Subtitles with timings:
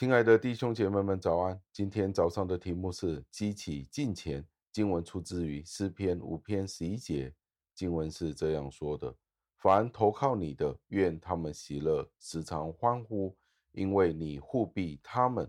[0.00, 1.60] 亲爱的弟兄姐妹们，早安！
[1.74, 4.42] 今天早上的题目是激起敬虔。
[4.72, 7.30] 经文出自于诗篇五篇十一节，
[7.74, 9.14] 经文是这样说的：
[9.58, 13.36] 凡投靠你的，愿他们喜乐，时常欢呼，
[13.72, 15.44] 因为你护庇他们；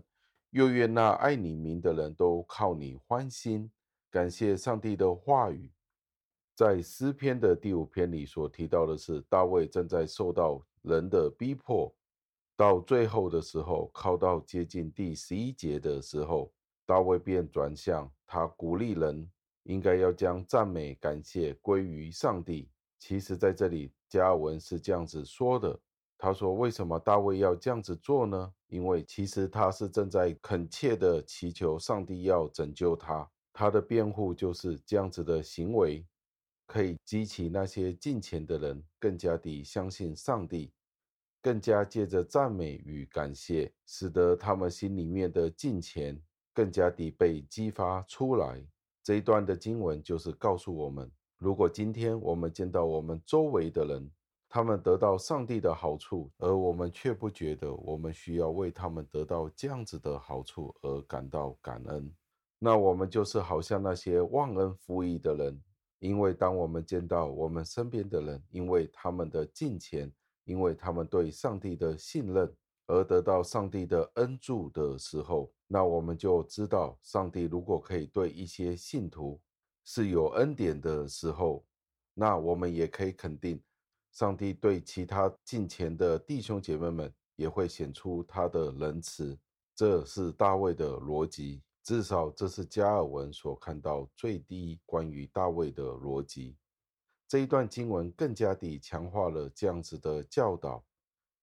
[0.50, 3.72] 又愿那爱你名的人都靠你欢心。
[4.10, 5.72] 感谢上帝的话语。
[6.54, 11.90] 在诗篇的第五篇里所提到的是，大卫正在受到人的逼迫。
[12.62, 16.52] 到最后的时候，靠到接近第十一节的时候，
[16.86, 19.28] 大卫便转向他鼓励人，
[19.64, 22.70] 应该要将赞美感谢归于上帝。
[23.00, 25.76] 其实，在这里，加尔文是这样子说的：
[26.16, 28.52] 他说，为什么大卫要这样子做呢？
[28.68, 33.28] 因为其实他是正在恳切的祈求上帝要拯救他。
[33.52, 36.06] 他的辩护就是这样子的行为，
[36.68, 40.72] 可以激起那些敬虔的人更加地相信上帝。
[41.42, 46.18] 更加借着赞美与感谢，使得他们心里面的敬虔
[46.54, 48.64] 更加地被激发出来。
[49.02, 54.08] 这一段的经文就是告诉我们：如果今天我们见到我们周围的人，
[54.48, 62.14] 他们得到上帝的好处，而我们却不觉得我们需要为他们得到这样子的好处而感到感恩，
[62.58, 65.60] 那我们就是好像那些忘恩负义的人。
[65.98, 70.12] 因为当我们见到我们身边的人，因为他们的敬虔，
[70.44, 72.52] 因为他们对上帝的信任
[72.86, 79.40] 而得到上帝的恩助的时候，那我们就知道，上帝如果可以对一些信徒
[79.84, 81.64] 是有恩典的时候，
[82.14, 83.62] 那我们也可以肯定，
[84.12, 89.38] 上帝对其他近前的弟兄姐妹们也会显出他的仁慈。
[89.74, 96.54] 这是大卫的逻辑，至少这是加尔文所看到最低关于大卫的逻辑。
[97.32, 100.84] 这一段经文更加地强化了这样子的教导，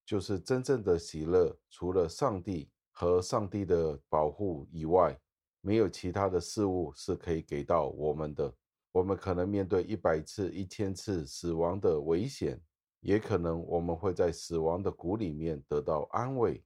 [0.05, 5.19] 就是真正的喜乐，除了上帝和上帝的保护以外，
[5.61, 8.53] 没有其他的事物是可以给到我们的。
[8.91, 12.61] 我们可能面对一百次、一千次死亡的危险，
[12.99, 16.63] 也可能我们会在死亡的谷里面得到安慰，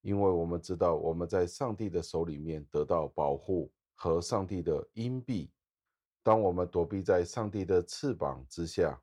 [0.00, 5.50] 因为我们知道我们在上帝的手里面得到保护和上帝的荫庇。
[6.22, 9.00] 当我们躲避在上帝的翅膀之下，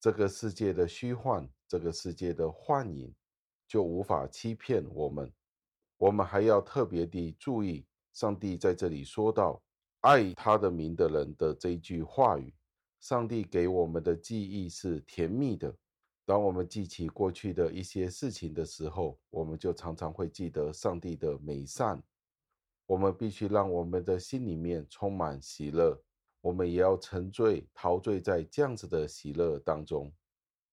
[0.00, 3.14] 这个世界的虚幻，这个世界的幻影，
[3.68, 5.30] 就无法欺骗我们。
[5.98, 9.62] 我们还要特别地注意，上帝在这里说到
[10.00, 12.54] “爱他的名的人”的这一句话语。
[13.00, 15.74] 上帝给我们的记忆是甜蜜的。
[16.24, 22.02] 当我们记起过去的一些事情的时候，我们就常常会记得上帝的美善。
[22.86, 26.00] 我们必须让我们的心里面充满喜乐。
[26.42, 30.12] 我们也要沉醉、陶醉在这样子的喜乐当中。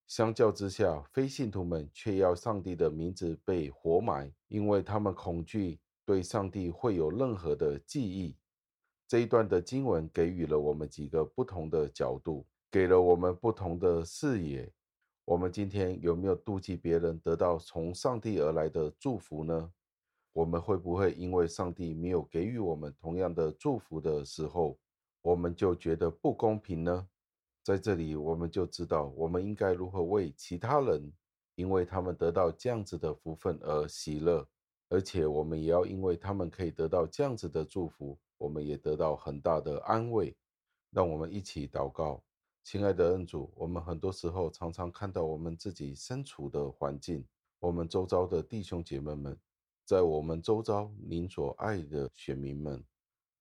[0.07, 8.35] 相较之下，非信徒们却要上帝的名字被活埋，因为他们恐惧对上帝会有任何的记忆。
[9.07, 14.71] 这一段的经文给予了我们几个不同的角度，给了我们不同的视野。
[15.25, 19.71] 我们今天有没有妒忌别人得到从上帝而来的祝福呢？
[20.33, 24.79] 我们会不会因为上帝没有给予我们同样的祝福的时候，
[25.21, 27.07] 我们就觉得不公平呢？
[27.61, 31.11] 在这里，我们就知道我们应该如何为其他人，
[31.55, 34.47] 因为他们得到这样子的福分而喜乐，
[34.87, 40.35] 而且我们也要因为他们可以得到这样子的祝福，我们也得到很大的安慰。
[40.91, 42.23] 让我们一起祷告，
[42.63, 47.23] 亲爱的恩主，我们很多时候常常看到我们自己身处的环境，
[47.59, 49.37] 我们周遭的弟兄姐妹们，
[49.85, 52.83] 在我们周遭您所爱的选民们。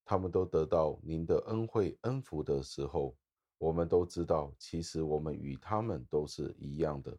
[0.09, 3.15] 他们都得到您的恩惠恩福的时候，
[3.59, 7.15] 我们都知道，其实我们与他们都是一样的，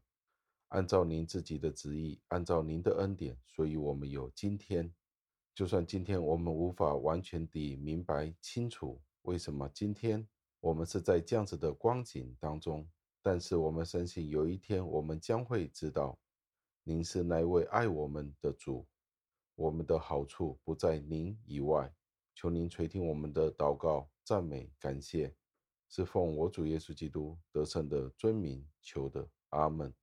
[0.70, 4.92] 按照您自己的旨意，按照您的恩典，所以我们有今天。
[5.54, 10.26] 就算今天我们无法完全地明白清楚为什么今天
[10.58, 12.84] 我们是在这样子的光景当中，
[13.22, 16.18] 但是我们相信有一天我们将会知道，
[16.82, 18.84] 您是那位爱我们的主，
[19.54, 21.88] 我们的好处不在您以外。
[22.40, 25.34] 求您垂听我们的祷告、赞美、感谢，
[25.90, 29.94] 是奉我主耶稣基督得胜的尊名求的，阿门。